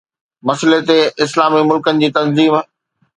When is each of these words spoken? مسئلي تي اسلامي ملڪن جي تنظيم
مسئلي 0.49 0.79
تي 0.87 0.95
اسلامي 1.25 1.61
ملڪن 1.73 2.01
جي 2.05 2.09
تنظيم 2.17 2.57